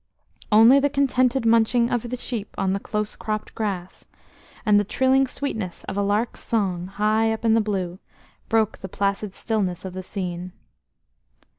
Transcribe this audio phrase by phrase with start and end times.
[0.51, 4.07] Only the contented munching of the sheep on the close cropped grass,
[4.65, 7.99] and the trilling sweetness of a lark's song high up in the blue,
[8.49, 10.53] broke the placid stillness of the scene.